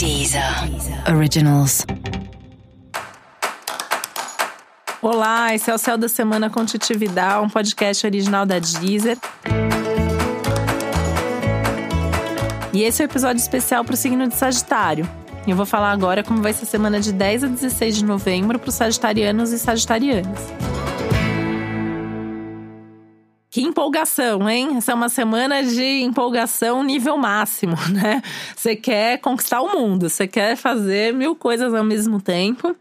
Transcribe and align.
Deezer 0.00 0.42
Originals. 1.14 1.84
Olá, 5.02 5.54
esse 5.54 5.70
é 5.70 5.74
o 5.74 5.76
Céu 5.76 5.98
da 5.98 6.08
Semana 6.08 6.48
com 6.48 6.64
Titividade, 6.64 7.44
um 7.44 7.50
podcast 7.50 8.06
original 8.06 8.46
da 8.46 8.58
Deezer. 8.58 9.18
E 12.72 12.82
esse 12.82 13.02
é 13.02 13.04
o 13.04 13.08
um 13.08 13.10
episódio 13.10 13.42
especial 13.42 13.84
para 13.84 13.92
o 13.92 13.96
signo 13.96 14.26
de 14.26 14.34
Sagitário. 14.34 15.06
Eu 15.46 15.54
vou 15.54 15.66
falar 15.66 15.90
agora 15.90 16.24
como 16.24 16.40
vai 16.40 16.54
ser 16.54 16.64
a 16.64 16.68
semana 16.68 16.98
de 16.98 17.12
10 17.12 17.44
a 17.44 17.46
16 17.48 17.96
de 17.98 18.04
novembro 18.06 18.58
para 18.58 18.70
os 18.70 18.76
sagitarianos 18.76 19.52
e 19.52 19.58
sagitarianas. 19.58 20.40
Que 23.50 23.62
empolgação, 23.62 24.48
hein? 24.48 24.76
Essa 24.76 24.92
é 24.92 24.94
uma 24.94 25.08
semana 25.08 25.62
de 25.64 26.02
empolgação 26.02 26.84
nível 26.84 27.16
máximo, 27.18 27.74
né? 27.92 28.22
Você 28.54 28.76
quer 28.76 29.18
conquistar 29.18 29.60
o 29.60 29.76
mundo, 29.76 30.08
você 30.08 30.28
quer 30.28 30.54
fazer 30.54 31.12
mil 31.12 31.34
coisas 31.34 31.74
ao 31.74 31.82
mesmo 31.82 32.20
tempo. 32.20 32.76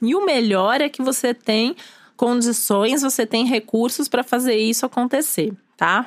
E 0.00 0.14
o 0.14 0.24
melhor 0.24 0.80
é 0.80 0.88
que 0.88 1.02
você 1.02 1.34
tem 1.34 1.74
condições, 2.16 3.02
você 3.02 3.26
tem 3.26 3.44
recursos 3.44 4.08
para 4.08 4.22
fazer 4.22 4.54
isso 4.54 4.86
acontecer, 4.86 5.52
tá? 5.76 6.06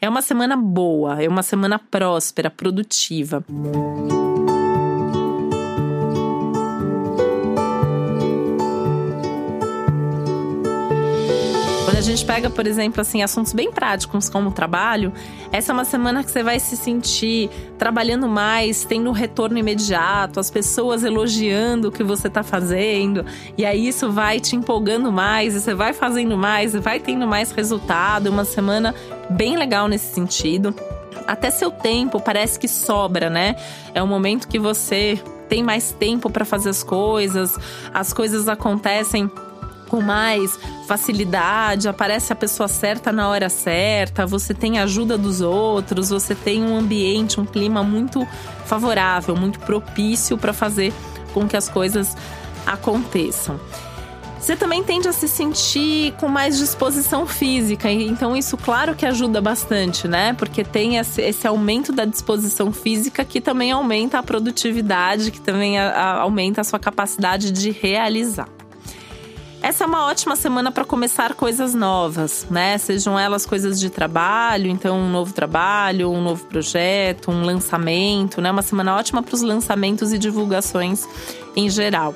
É 0.00 0.08
uma 0.08 0.22
semana 0.22 0.56
boa, 0.56 1.20
é 1.20 1.28
uma 1.28 1.42
semana 1.42 1.80
próspera, 1.80 2.48
produtiva. 2.50 3.44
Música 3.48 4.17
a 11.98 12.00
gente 12.00 12.24
pega, 12.24 12.48
por 12.48 12.64
exemplo, 12.64 13.00
assim, 13.00 13.24
assuntos 13.24 13.52
bem 13.52 13.72
práticos 13.72 14.28
como 14.28 14.50
o 14.50 14.52
trabalho, 14.52 15.12
essa 15.50 15.72
é 15.72 15.74
uma 15.74 15.84
semana 15.84 16.22
que 16.22 16.30
você 16.30 16.44
vai 16.44 16.60
se 16.60 16.76
sentir 16.76 17.50
trabalhando 17.76 18.28
mais, 18.28 18.84
tendo 18.84 19.10
um 19.10 19.12
retorno 19.12 19.58
imediato, 19.58 20.38
as 20.38 20.48
pessoas 20.48 21.02
elogiando 21.02 21.88
o 21.88 21.92
que 21.92 22.04
você 22.04 22.28
está 22.28 22.44
fazendo, 22.44 23.26
e 23.56 23.66
aí 23.66 23.88
isso 23.88 24.12
vai 24.12 24.38
te 24.38 24.54
empolgando 24.54 25.10
mais, 25.10 25.56
e 25.56 25.60
você 25.60 25.74
vai 25.74 25.92
fazendo 25.92 26.36
mais, 26.36 26.72
e 26.72 26.78
vai 26.78 27.00
tendo 27.00 27.26
mais 27.26 27.50
resultado. 27.50 28.28
Uma 28.28 28.44
semana 28.44 28.94
bem 29.28 29.56
legal 29.56 29.88
nesse 29.88 30.14
sentido. 30.14 30.72
Até 31.26 31.50
seu 31.50 31.70
tempo 31.70 32.20
parece 32.20 32.60
que 32.60 32.68
sobra, 32.68 33.28
né? 33.28 33.56
É 33.92 34.00
um 34.00 34.06
momento 34.06 34.46
que 34.46 34.58
você 34.58 35.20
tem 35.48 35.64
mais 35.64 35.90
tempo 35.90 36.30
para 36.30 36.44
fazer 36.44 36.68
as 36.68 36.84
coisas, 36.84 37.58
as 37.92 38.12
coisas 38.12 38.46
acontecem 38.46 39.28
com 39.88 40.00
mais 40.00 40.58
facilidade, 40.88 41.86
aparece 41.86 42.32
a 42.32 42.36
pessoa 42.36 42.66
certa 42.66 43.12
na 43.12 43.28
hora 43.28 43.50
certa, 43.50 44.24
você 44.24 44.54
tem 44.54 44.78
ajuda 44.78 45.18
dos 45.18 45.42
outros, 45.42 46.08
você 46.08 46.34
tem 46.34 46.62
um 46.62 46.78
ambiente, 46.78 47.38
um 47.38 47.44
clima 47.44 47.82
muito 47.82 48.26
favorável, 48.64 49.36
muito 49.36 49.60
propício 49.60 50.38
para 50.38 50.54
fazer 50.54 50.94
com 51.34 51.46
que 51.46 51.58
as 51.58 51.68
coisas 51.68 52.16
aconteçam. 52.66 53.60
Você 54.40 54.56
também 54.56 54.82
tende 54.82 55.06
a 55.06 55.12
se 55.12 55.28
sentir 55.28 56.12
com 56.12 56.26
mais 56.26 56.56
disposição 56.56 57.26
física, 57.26 57.90
então 57.90 58.34
isso, 58.34 58.56
claro, 58.56 58.94
que 58.94 59.04
ajuda 59.04 59.42
bastante, 59.42 60.08
né? 60.08 60.32
Porque 60.32 60.64
tem 60.64 60.96
esse, 60.96 61.46
aumento 61.46 61.92
da 61.92 62.06
disposição 62.06 62.72
física 62.72 63.26
que 63.26 63.42
também 63.42 63.72
aumenta 63.72 64.18
a 64.18 64.22
produtividade, 64.22 65.32
que 65.32 65.40
também 65.40 65.78
a, 65.78 65.90
a, 65.90 66.20
aumenta 66.20 66.62
a 66.62 66.64
sua 66.64 66.78
capacidade 66.78 67.52
de 67.52 67.70
realizar. 67.72 68.48
Essa 69.60 69.84
é 69.84 69.86
uma 69.86 70.06
ótima 70.06 70.36
semana 70.36 70.70
para 70.70 70.84
começar 70.84 71.34
coisas 71.34 71.74
novas, 71.74 72.46
né? 72.48 72.78
Sejam 72.78 73.18
elas 73.18 73.44
coisas 73.44 73.80
de 73.80 73.90
trabalho, 73.90 74.70
então 74.70 74.96
um 74.96 75.10
novo 75.10 75.32
trabalho, 75.32 76.10
um 76.10 76.22
novo 76.22 76.44
projeto, 76.46 77.30
um 77.30 77.42
lançamento, 77.42 78.40
né? 78.40 78.50
Uma 78.52 78.62
semana 78.62 78.94
ótima 78.94 79.20
para 79.20 79.34
os 79.34 79.42
lançamentos 79.42 80.12
e 80.12 80.18
divulgações 80.18 81.04
em 81.56 81.68
geral. 81.68 82.14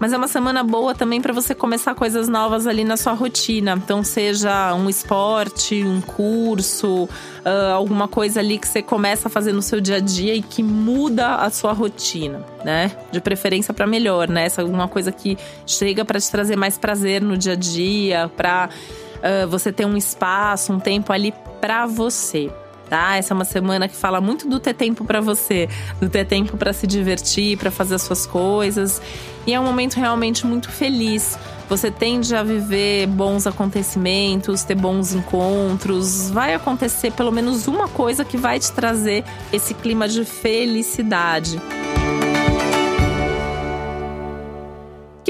Mas 0.00 0.14
é 0.14 0.16
uma 0.16 0.28
semana 0.28 0.64
boa 0.64 0.94
também 0.94 1.20
para 1.20 1.30
você 1.30 1.54
começar 1.54 1.94
coisas 1.94 2.26
novas 2.26 2.66
ali 2.66 2.84
na 2.84 2.96
sua 2.96 3.12
rotina. 3.12 3.74
Então, 3.76 4.02
seja 4.02 4.74
um 4.74 4.88
esporte, 4.88 5.84
um 5.84 6.00
curso, 6.00 7.04
uh, 7.04 7.74
alguma 7.74 8.08
coisa 8.08 8.40
ali 8.40 8.56
que 8.56 8.66
você 8.66 8.80
começa 8.80 9.28
a 9.28 9.30
fazer 9.30 9.52
no 9.52 9.60
seu 9.60 9.78
dia 9.78 9.96
a 9.96 10.00
dia 10.00 10.34
e 10.34 10.40
que 10.40 10.62
muda 10.62 11.34
a 11.34 11.50
sua 11.50 11.74
rotina, 11.74 12.42
né? 12.64 12.90
De 13.12 13.20
preferência 13.20 13.74
para 13.74 13.86
melhor, 13.86 14.26
né? 14.26 14.46
Essa 14.46 14.62
é 14.62 14.64
alguma 14.64 14.88
coisa 14.88 15.12
que 15.12 15.36
chega 15.66 16.02
para 16.02 16.18
te 16.18 16.30
trazer 16.30 16.56
mais 16.56 16.78
prazer 16.78 17.20
no 17.20 17.36
dia 17.36 17.52
a 17.52 17.56
dia, 17.56 18.30
para 18.34 18.70
uh, 19.16 19.48
você 19.48 19.70
ter 19.70 19.84
um 19.84 19.98
espaço, 19.98 20.72
um 20.72 20.80
tempo 20.80 21.12
ali 21.12 21.34
para 21.60 21.84
você 21.84 22.50
tá? 22.90 23.16
Essa 23.16 23.32
é 23.32 23.34
uma 23.34 23.44
semana 23.44 23.88
que 23.88 23.94
fala 23.94 24.20
muito 24.20 24.48
do 24.48 24.58
ter 24.58 24.74
tempo 24.74 25.04
para 25.04 25.20
você, 25.20 25.68
do 26.00 26.10
ter 26.10 26.26
tempo 26.26 26.56
para 26.56 26.72
se 26.72 26.88
divertir, 26.88 27.56
para 27.56 27.70
fazer 27.70 27.94
as 27.94 28.02
suas 28.02 28.26
coisas. 28.26 29.00
E 29.46 29.54
é 29.54 29.60
um 29.60 29.64
momento 29.64 29.94
realmente 29.94 30.44
muito 30.44 30.68
feliz. 30.68 31.38
Você 31.68 31.88
tende 31.88 32.34
a 32.34 32.42
viver 32.42 33.06
bons 33.06 33.46
acontecimentos, 33.46 34.64
ter 34.64 34.74
bons 34.74 35.14
encontros. 35.14 36.28
Vai 36.30 36.52
acontecer 36.52 37.12
pelo 37.12 37.30
menos 37.30 37.68
uma 37.68 37.86
coisa 37.88 38.24
que 38.24 38.36
vai 38.36 38.58
te 38.58 38.72
trazer 38.72 39.24
esse 39.52 39.72
clima 39.72 40.08
de 40.08 40.24
felicidade. 40.24 41.60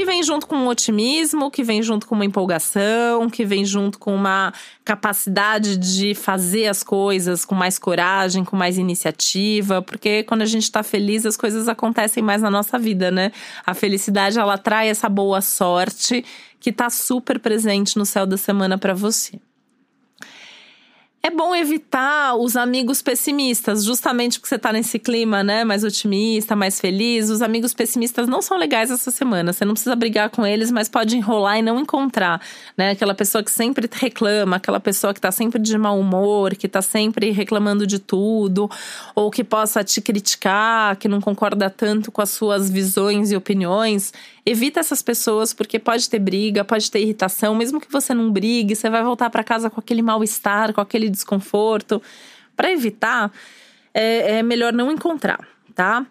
Que 0.01 0.05
vem 0.05 0.23
junto 0.23 0.47
com 0.47 0.55
um 0.55 0.67
otimismo, 0.67 1.51
que 1.51 1.63
vem 1.63 1.83
junto 1.83 2.07
com 2.07 2.15
uma 2.15 2.25
empolgação, 2.25 3.29
que 3.29 3.45
vem 3.45 3.63
junto 3.63 3.99
com 3.99 4.15
uma 4.15 4.51
capacidade 4.83 5.77
de 5.77 6.15
fazer 6.15 6.65
as 6.65 6.81
coisas 6.81 7.45
com 7.45 7.53
mais 7.53 7.77
coragem, 7.77 8.43
com 8.43 8.55
mais 8.55 8.79
iniciativa, 8.79 9.79
porque 9.79 10.23
quando 10.23 10.41
a 10.41 10.47
gente 10.47 10.63
está 10.63 10.81
feliz, 10.81 11.23
as 11.23 11.37
coisas 11.37 11.67
acontecem 11.67 12.23
mais 12.23 12.41
na 12.41 12.49
nossa 12.49 12.79
vida, 12.79 13.11
né? 13.11 13.31
A 13.63 13.75
felicidade 13.75 14.39
ela 14.39 14.57
traz 14.57 14.89
essa 14.89 15.07
boa 15.07 15.39
sorte 15.39 16.25
que 16.59 16.71
está 16.71 16.89
super 16.89 17.39
presente 17.39 17.95
no 17.95 18.05
céu 18.05 18.25
da 18.25 18.37
semana 18.37 18.79
para 18.79 18.95
você. 18.95 19.39
É 21.23 21.29
bom 21.29 21.53
evitar 21.55 22.35
os 22.35 22.55
amigos 22.55 22.99
pessimistas, 22.99 23.83
justamente 23.83 24.39
porque 24.39 24.49
você 24.49 24.57
tá 24.57 24.73
nesse 24.73 24.97
clima, 24.97 25.43
né, 25.43 25.63
mais 25.63 25.83
otimista, 25.83 26.55
mais 26.55 26.79
feliz. 26.79 27.29
Os 27.29 27.43
amigos 27.43 27.75
pessimistas 27.75 28.27
não 28.27 28.41
são 28.41 28.57
legais 28.57 28.89
essa 28.89 29.11
semana. 29.11 29.53
Você 29.53 29.63
não 29.63 29.73
precisa 29.73 29.95
brigar 29.95 30.31
com 30.31 30.43
eles, 30.43 30.71
mas 30.71 30.89
pode 30.89 31.15
enrolar 31.15 31.59
e 31.59 31.61
não 31.61 31.79
encontrar, 31.79 32.41
né? 32.75 32.89
Aquela 32.89 33.13
pessoa 33.13 33.43
que 33.43 33.51
sempre 33.51 33.87
reclama, 33.93 34.55
aquela 34.55 34.79
pessoa 34.79 35.13
que 35.13 35.21
tá 35.21 35.31
sempre 35.31 35.61
de 35.61 35.77
mau 35.77 35.99
humor, 35.99 36.55
que 36.55 36.67
tá 36.67 36.81
sempre 36.81 37.29
reclamando 37.29 37.85
de 37.85 37.99
tudo, 37.99 38.67
ou 39.13 39.29
que 39.29 39.43
possa 39.43 39.83
te 39.83 40.01
criticar, 40.01 40.95
que 40.95 41.07
não 41.07 41.21
concorda 41.21 41.69
tanto 41.69 42.11
com 42.11 42.23
as 42.23 42.31
suas 42.31 42.67
visões 42.67 43.31
e 43.31 43.35
opiniões. 43.35 44.11
Evita 44.45 44.79
essas 44.79 45.01
pessoas 45.01 45.53
porque 45.53 45.77
pode 45.77 46.09
ter 46.09 46.19
briga, 46.19 46.65
pode 46.65 46.89
ter 46.89 46.99
irritação, 46.99 47.53
mesmo 47.53 47.79
que 47.79 47.91
você 47.91 48.13
não 48.13 48.31
brigue, 48.31 48.75
você 48.75 48.89
vai 48.89 49.03
voltar 49.03 49.29
para 49.29 49.43
casa 49.43 49.69
com 49.69 49.79
aquele 49.79 50.01
mal-estar, 50.01 50.73
com 50.73 50.81
aquele 50.81 51.09
desconforto. 51.09 52.01
Para 52.55 52.71
evitar, 52.71 53.31
é, 53.93 54.39
é 54.39 54.43
melhor 54.43 54.73
não 54.73 54.91
encontrar, 54.91 55.47
tá? 55.75 56.05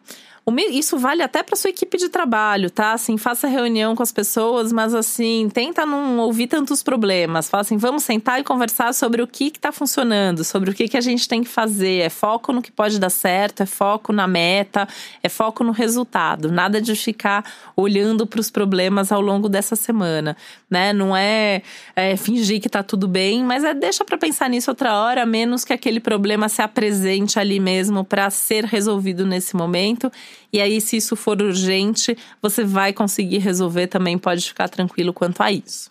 Isso 0.73 0.99
vale 0.99 1.23
até 1.23 1.43
para 1.43 1.55
sua 1.55 1.71
equipe 1.71 1.97
de 1.97 2.09
trabalho, 2.09 2.71
tá? 2.71 2.93
Assim, 2.93 3.17
faça 3.17 3.47
reunião 3.47 3.95
com 3.95 4.03
as 4.03 4.11
pessoas, 4.11 4.73
mas 4.73 4.95
assim, 4.95 5.49
tenta 5.53 5.85
não 5.85 6.19
ouvir 6.19 6.47
tantos 6.47 6.83
problemas. 6.83 7.49
Fala 7.49 7.61
assim, 7.61 7.77
vamos 7.77 8.03
sentar 8.03 8.41
e 8.41 8.45
conversar 8.45 8.93
sobre 8.95 9.23
o 9.23 9.27
que 9.27 9.49
está 9.49 9.71
funcionando, 9.71 10.43
sobre 10.43 10.71
o 10.71 10.75
que, 10.75 10.89
que 10.89 10.97
a 10.97 11.01
gente 11.01 11.29
tem 11.29 11.43
que 11.43 11.49
fazer. 11.49 11.99
É 12.01 12.09
foco 12.09 12.53
no 12.53 12.63
que 12.63 12.73
pode 12.73 12.99
dar 12.99 13.11
certo, 13.11 13.63
é 13.63 13.67
foco 13.67 14.13
na 14.13 14.27
meta, 14.27 14.89
é 15.23 15.29
foco 15.29 15.63
no 15.63 15.73
resultado. 15.73 16.51
Nada 16.51 16.81
de 16.81 16.97
ficar 16.97 17.45
olhando 17.77 18.27
para 18.27 18.41
os 18.41 18.51
problemas 18.51 19.13
ao 19.13 19.21
longo 19.21 19.49
dessa 19.49 19.77
semana, 19.77 20.37
né? 20.69 20.93
Não 20.93 21.17
é, 21.17 21.63
é 21.95 22.17
fingir 22.17 22.61
que 22.61 22.67
está 22.67 22.83
tudo 22.83 23.07
bem, 23.07 23.45
mas 23.45 23.63
é 23.63 23.75
deixa 23.75 24.05
para 24.05 24.19
pensar 24.19 24.49
nisso 24.49 24.71
outra 24.71 24.95
hora, 25.01 25.25
menos 25.27 25.65
que 25.65 25.73
aquele 25.73 26.01
problema 26.01 26.49
se 26.49 26.63
apresente 26.63 27.39
ali 27.39 27.61
mesmo 27.61 28.05
para 28.05 28.29
ser 28.31 28.65
resolvido 28.65 29.27
nesse 29.27 29.55
momento 29.55 30.11
e 30.53 30.61
aí, 30.61 30.81
se 30.81 30.97
isso 30.97 31.15
for 31.17 31.41
urgente, 31.41 32.17
você 32.43 32.65
vai 32.65 32.93
conseguir 32.93 33.39
resolver 33.39 33.87
também, 33.87 34.19
pode 34.19 34.47
ficar 34.47 34.69
tranquilo 34.69 35.13
quanto 35.13 35.43
a 35.43 35.53
isso. 35.53 35.91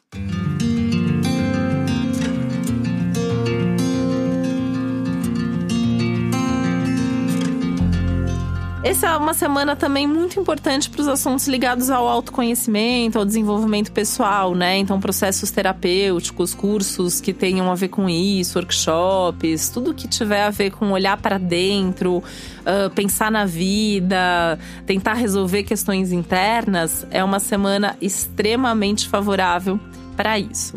Essa 8.81 9.07
é 9.07 9.17
uma 9.17 9.33
semana 9.33 9.75
também 9.75 10.07
muito 10.07 10.39
importante 10.39 10.89
para 10.89 11.01
os 11.01 11.07
assuntos 11.09 11.49
ligados 11.49 11.89
ao 11.89 12.07
autoconhecimento, 12.07 13.19
ao 13.19 13.25
desenvolvimento 13.25 13.91
pessoal, 13.91 14.55
né? 14.55 14.77
Então, 14.77 15.01
processos 15.01 15.51
terapêuticos, 15.51 16.55
cursos 16.55 17.19
que 17.19 17.33
tenham 17.33 17.69
a 17.69 17.75
ver 17.75 17.89
com 17.89 18.09
isso, 18.09 18.57
workshops, 18.57 19.67
tudo 19.67 19.93
que 19.93 20.07
tiver 20.07 20.43
a 20.43 20.49
ver 20.49 20.71
com 20.71 20.91
olhar 20.91 21.17
para 21.17 21.37
dentro, 21.37 22.19
uh, 22.19 22.89
pensar 22.95 23.29
na 23.29 23.45
vida, 23.45 24.57
tentar 24.85 25.15
resolver 25.15 25.63
questões 25.63 26.13
internas, 26.13 27.05
é 27.11 27.21
uma 27.21 27.41
semana 27.41 27.97
extremamente 27.99 29.09
favorável 29.09 29.77
para 30.15 30.39
isso. 30.39 30.75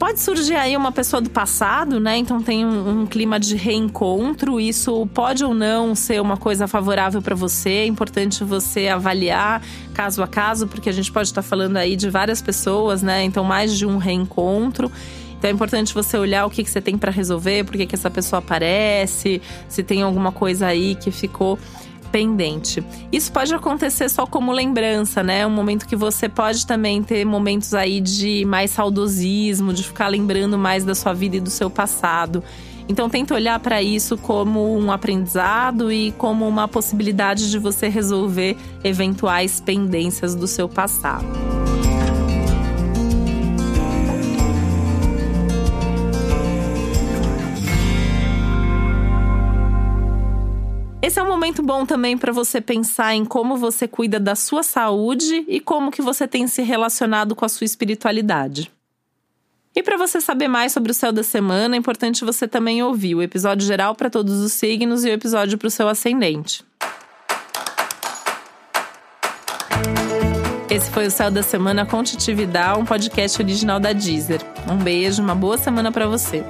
Pode 0.00 0.18
surgir 0.18 0.54
aí 0.54 0.74
uma 0.78 0.90
pessoa 0.90 1.20
do 1.20 1.28
passado, 1.28 2.00
né? 2.00 2.16
Então 2.16 2.42
tem 2.42 2.64
um, 2.64 3.02
um, 3.02 3.06
clima 3.06 3.38
de 3.38 3.54
reencontro. 3.54 4.58
Isso 4.58 5.06
pode 5.12 5.44
ou 5.44 5.52
não 5.52 5.94
ser 5.94 6.22
uma 6.22 6.38
coisa 6.38 6.66
favorável 6.66 7.20
para 7.20 7.34
você. 7.34 7.68
É 7.68 7.86
importante 7.86 8.42
você 8.42 8.88
avaliar 8.88 9.62
caso 9.92 10.22
a 10.22 10.26
caso, 10.26 10.66
porque 10.66 10.88
a 10.88 10.92
gente 10.92 11.12
pode 11.12 11.28
estar 11.28 11.42
falando 11.42 11.76
aí 11.76 11.96
de 11.96 12.08
várias 12.08 12.40
pessoas, 12.40 13.02
né? 13.02 13.24
Então 13.24 13.44
mais 13.44 13.76
de 13.76 13.84
um 13.84 13.98
reencontro. 13.98 14.90
Então 15.36 15.50
é 15.50 15.52
importante 15.52 15.92
você 15.92 16.16
olhar 16.16 16.46
o 16.46 16.50
que, 16.50 16.64
que 16.64 16.70
você 16.70 16.80
tem 16.80 16.96
para 16.96 17.10
resolver, 17.10 17.64
por 17.64 17.76
que 17.76 17.86
essa 17.92 18.10
pessoa 18.10 18.38
aparece, 18.38 19.42
se 19.68 19.82
tem 19.82 20.00
alguma 20.00 20.32
coisa 20.32 20.66
aí 20.66 20.94
que 20.94 21.10
ficou 21.10 21.58
pendente. 22.10 22.84
Isso 23.12 23.32
pode 23.32 23.54
acontecer 23.54 24.08
só 24.08 24.26
como 24.26 24.52
lembrança, 24.52 25.22
né? 25.22 25.46
Um 25.46 25.50
momento 25.50 25.86
que 25.86 25.96
você 25.96 26.28
pode 26.28 26.66
também 26.66 27.02
ter 27.02 27.24
momentos 27.24 27.74
aí 27.74 28.00
de 28.00 28.44
mais 28.44 28.70
saudosismo, 28.70 29.72
de 29.72 29.82
ficar 29.82 30.08
lembrando 30.08 30.58
mais 30.58 30.84
da 30.84 30.94
sua 30.94 31.12
vida 31.12 31.36
e 31.36 31.40
do 31.40 31.50
seu 31.50 31.70
passado. 31.70 32.42
Então 32.88 33.08
tenta 33.08 33.34
olhar 33.34 33.58
para 33.60 33.80
isso 33.80 34.18
como 34.18 34.76
um 34.76 34.90
aprendizado 34.90 35.92
e 35.92 36.10
como 36.12 36.46
uma 36.48 36.66
possibilidade 36.66 37.48
de 37.50 37.58
você 37.58 37.88
resolver 37.88 38.56
eventuais 38.82 39.60
pendências 39.60 40.34
do 40.34 40.48
seu 40.48 40.68
passado. 40.68 41.49
Esse 51.02 51.18
é 51.18 51.22
um 51.22 51.28
momento 51.28 51.62
bom 51.62 51.86
também 51.86 52.18
para 52.18 52.30
você 52.30 52.60
pensar 52.60 53.14
em 53.14 53.24
como 53.24 53.56
você 53.56 53.88
cuida 53.88 54.20
da 54.20 54.34
sua 54.34 54.62
saúde 54.62 55.44
e 55.48 55.58
como 55.58 55.90
que 55.90 56.02
você 56.02 56.28
tem 56.28 56.46
se 56.46 56.60
relacionado 56.62 57.34
com 57.34 57.44
a 57.44 57.48
sua 57.48 57.64
espiritualidade. 57.64 58.70
E 59.74 59.82
para 59.82 59.96
você 59.96 60.20
saber 60.20 60.48
mais 60.48 60.72
sobre 60.72 60.90
o 60.90 60.94
céu 60.94 61.10
da 61.10 61.22
semana, 61.22 61.74
é 61.74 61.78
importante 61.78 62.24
você 62.24 62.46
também 62.46 62.82
ouvir 62.82 63.14
o 63.14 63.22
episódio 63.22 63.66
geral 63.66 63.94
para 63.94 64.10
todos 64.10 64.40
os 64.40 64.52
signos 64.52 65.04
e 65.04 65.08
o 65.08 65.12
episódio 65.12 65.56
para 65.56 65.68
o 65.68 65.70
seu 65.70 65.88
ascendente. 65.88 66.62
Esse 70.68 70.90
foi 70.90 71.06
o 71.06 71.10
Céu 71.10 71.30
da 71.30 71.42
Semana 71.42 71.84
com 71.86 72.02
Titi 72.02 72.32
Vidal, 72.32 72.78
um 72.78 72.84
podcast 72.84 73.40
original 73.42 73.80
da 73.80 73.92
Deezer. 73.92 74.40
Um 74.70 74.76
beijo, 74.76 75.22
uma 75.22 75.34
boa 75.34 75.58
semana 75.58 75.90
para 75.90 76.06
você. 76.06 76.44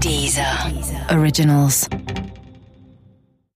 Deezer. 0.00 0.83
Originals. 1.10 1.88